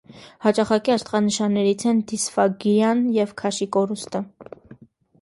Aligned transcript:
Հաճախակի 0.45 0.93
ախտանշաններից 0.95 1.87
են 1.93 2.01
դիսֆագիան 2.13 3.07
և 3.21 3.39
քաշի 3.45 3.71
կորուստը։ 3.79 4.27